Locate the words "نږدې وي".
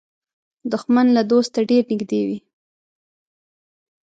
1.91-2.39